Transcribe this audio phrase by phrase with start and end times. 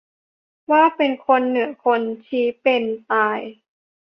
[0.71, 3.39] ว่าเป็นคน เหนือคน ชี้เป็น-ตาย